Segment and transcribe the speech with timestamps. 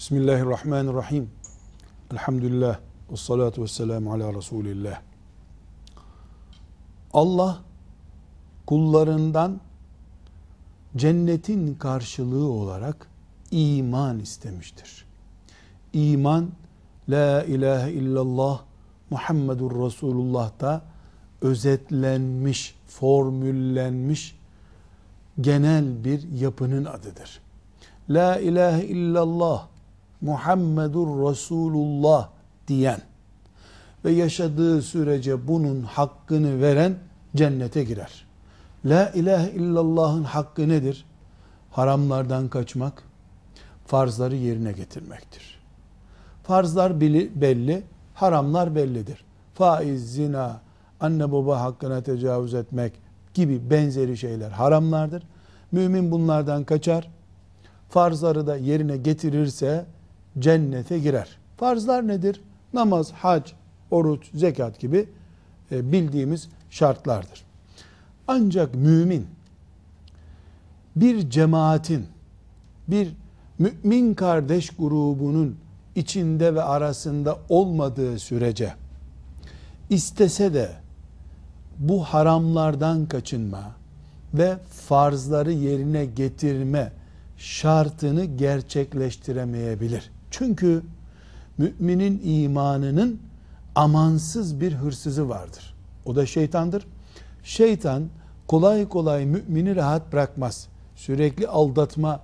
[0.00, 1.30] Bismillahirrahmanirrahim.
[2.12, 2.78] Elhamdülillah.
[3.10, 5.00] Ve salatu ve selamu ala Resulillah.
[7.12, 7.58] Allah
[8.66, 9.60] kullarından
[10.96, 13.06] cennetin karşılığı olarak
[13.50, 15.04] iman istemiştir.
[15.92, 16.50] İman
[17.08, 18.62] La ilahe illallah
[19.10, 20.82] Muhammedur Resulullah'ta
[21.40, 24.38] özetlenmiş, formüllenmiş
[25.40, 27.40] genel bir yapının adıdır.
[28.10, 29.69] La ilahe illallah
[30.20, 32.28] Muhammedur Resulullah
[32.68, 33.00] diyen
[34.04, 36.94] ve yaşadığı sürece bunun hakkını veren
[37.36, 38.26] cennete girer.
[38.84, 41.04] La ilahe illallah'ın hakkı nedir?
[41.70, 43.02] Haramlardan kaçmak,
[43.86, 45.60] farzları yerine getirmektir.
[46.42, 47.82] Farzlar belli,
[48.14, 49.24] haramlar bellidir.
[49.54, 50.60] Faiz, zina,
[51.00, 52.92] anne baba hakkına tecavüz etmek
[53.34, 55.22] gibi benzeri şeyler haramlardır.
[55.72, 57.10] Mümin bunlardan kaçar.
[57.88, 59.84] Farzları da yerine getirirse
[60.38, 61.38] cennete girer.
[61.56, 62.40] Farzlar nedir?
[62.72, 63.50] Namaz, hac,
[63.90, 65.08] oruç, zekat gibi
[65.72, 67.44] e, bildiğimiz şartlardır.
[68.28, 69.26] Ancak mümin
[70.96, 72.06] bir cemaatin,
[72.88, 73.12] bir
[73.58, 75.56] mümin kardeş grubunun
[75.94, 78.74] içinde ve arasında olmadığı sürece
[79.90, 80.70] istese de
[81.78, 83.62] bu haramlardan kaçınma
[84.34, 84.56] ve
[84.88, 86.92] farzları yerine getirme
[87.36, 90.10] şartını gerçekleştiremeyebilir.
[90.30, 90.82] Çünkü
[91.58, 93.20] müminin imanının
[93.74, 95.74] amansız bir hırsızı vardır.
[96.06, 96.86] O da şeytandır.
[97.44, 98.02] Şeytan
[98.48, 100.68] kolay kolay mümini rahat bırakmaz.
[100.96, 102.20] Sürekli aldatma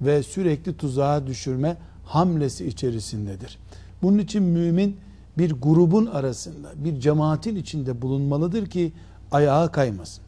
[0.00, 3.58] ve sürekli tuzağa düşürme hamlesi içerisindedir.
[4.02, 4.96] Bunun için mümin
[5.38, 8.92] bir grubun arasında, bir cemaatin içinde bulunmalıdır ki
[9.32, 10.24] ayağa kaymasın.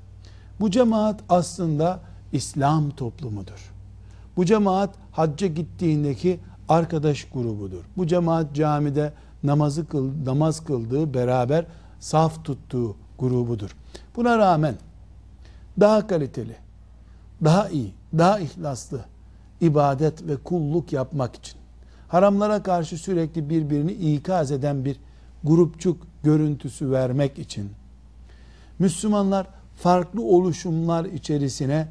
[0.61, 2.01] Bu cemaat aslında
[2.33, 3.73] İslam toplumudur.
[4.37, 7.85] Bu cemaat hacca gittiğindeki arkadaş grubudur.
[7.97, 11.67] Bu cemaat camide namazı kıl, namaz kıldığı beraber
[12.01, 13.77] saf tuttuğu grubudur.
[14.17, 14.75] Buna rağmen
[15.81, 16.57] daha kaliteli,
[17.45, 19.01] daha iyi, daha ihlaslı
[19.61, 21.59] ibadet ve kulluk yapmak için
[22.09, 24.97] haramlara karşı sürekli birbirini ikaz eden bir
[25.45, 27.71] grupçuk görüntüsü vermek için
[28.79, 31.89] Müslümanlar farklı oluşumlar içerisine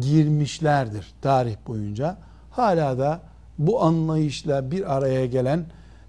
[0.00, 2.16] girmişlerdir tarih boyunca.
[2.50, 3.20] Hala da
[3.58, 5.64] bu anlayışla bir araya gelen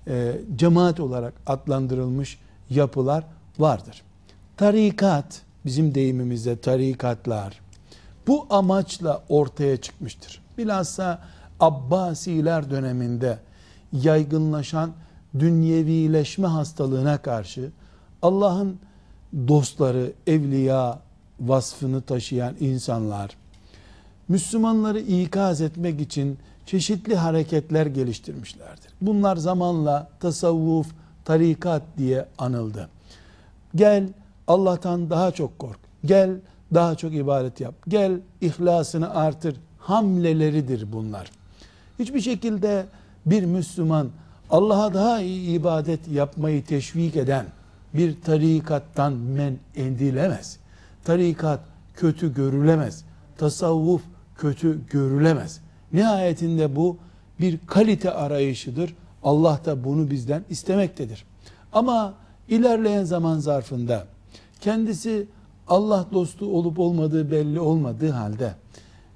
[0.08, 2.40] e, cemaat olarak adlandırılmış
[2.70, 3.24] yapılar
[3.60, 4.02] vardır.
[4.58, 7.59] Tarikat, bizim deyimimizde tarikatlar,
[8.28, 10.42] bu amaçla ortaya çıkmıştır.
[10.58, 11.22] Bilhassa
[11.59, 13.38] Abbasiler döneminde
[13.94, 14.92] yaygınlaşan
[15.40, 17.72] dünyevileşme hastalığına karşı
[18.22, 18.80] Allah'ın
[19.48, 21.00] dostları, evliya
[21.40, 23.38] vasfını taşıyan insanlar,
[24.28, 26.38] Müslümanları ikaz etmek için
[26.69, 28.94] çeşitli hareketler geliştirmişlerdir.
[29.02, 30.88] Bunlar zamanla tasavvuf,
[31.25, 32.90] tarikat diye anıldı.
[33.75, 34.07] Gel
[34.47, 35.79] Allah'tan daha çok kork.
[36.06, 36.35] Gel
[36.74, 37.75] daha çok ibadet yap.
[37.88, 39.56] Gel ihlasını artır.
[39.79, 41.31] Hamleleridir bunlar.
[42.00, 42.85] Hiçbir şekilde
[43.25, 44.09] bir Müslüman
[44.50, 47.46] Allah'a daha iyi ibadet yapmayı teşvik eden
[47.94, 50.58] bir tarikattan men edilemez.
[51.03, 51.59] Tarikat
[51.96, 53.03] kötü görülemez.
[53.38, 54.02] Tasavvuf
[54.38, 55.62] kötü görülemez.
[55.94, 56.98] Nihayetinde bu
[57.40, 58.96] bir kalite arayışıdır.
[59.24, 61.26] Allah da bunu bizden istemektedir.
[61.74, 62.14] Ama
[62.50, 64.08] ilerleyen zaman zarfında
[64.62, 65.28] kendisi
[65.68, 68.54] Allah dostu olup olmadığı belli olmadığı halde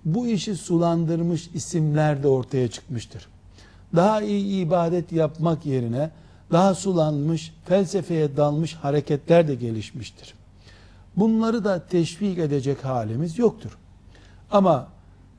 [0.05, 3.27] bu işi sulandırmış isimler de ortaya çıkmıştır.
[3.95, 6.09] Daha iyi ibadet yapmak yerine
[6.51, 10.33] daha sulanmış, felsefeye dalmış hareketler de gelişmiştir.
[11.17, 13.77] Bunları da teşvik edecek halimiz yoktur.
[14.51, 14.87] Ama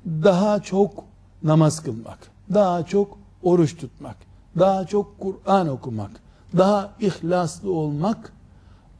[0.07, 1.05] daha çok
[1.45, 2.19] namaz kılmak,
[2.55, 4.17] daha çok oruç tutmak,
[4.59, 6.11] daha çok Kur'an okumak,
[6.57, 8.33] daha ihlaslı olmak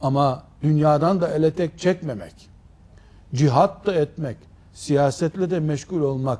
[0.01, 2.49] ama dünyadan da ele tek çekmemek,
[3.33, 4.37] cihat da etmek,
[4.73, 6.39] siyasetle de meşgul olmak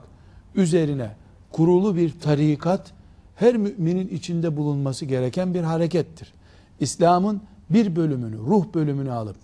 [0.55, 1.11] üzerine
[1.51, 2.91] kurulu bir tarikat
[3.35, 6.33] her müminin içinde bulunması gereken bir harekettir.
[6.79, 9.35] İslam'ın bir bölümünü, ruh bölümünü alıp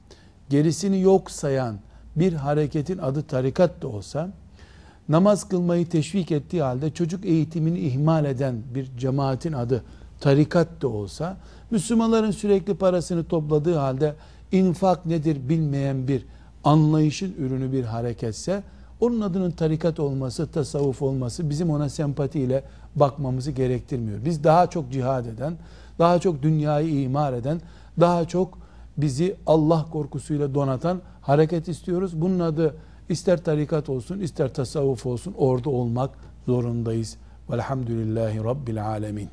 [0.50, 1.80] gerisini yok sayan
[2.16, 4.30] bir hareketin adı tarikat da olsa
[5.10, 9.84] namaz kılmayı teşvik ettiği halde çocuk eğitimini ihmal eden bir cemaatin adı
[10.20, 11.38] tarikat da olsa
[11.72, 14.16] Müslümanların sürekli parasını topladığı halde
[14.52, 16.26] infak nedir bilmeyen bir
[16.64, 18.64] anlayışın ürünü bir hareketse
[19.00, 22.64] onun adının tarikat olması, tasavvuf olması bizim ona sempatiyle
[22.96, 24.26] bakmamızı gerektirmiyor.
[24.26, 25.58] Biz daha çok cihad eden,
[26.00, 27.62] daha çok dünyayı imar eden,
[28.00, 28.58] daha çok
[28.98, 32.22] bizi Allah korkusuyla donatan hareket istiyoruz.
[32.22, 32.76] Bunun adı
[33.12, 36.12] ister tarikat olsun, ister tasavvuf olsun orada olmak
[36.46, 37.18] zorundayız.
[37.50, 39.30] Velhamdülillahi Rabbil alemin.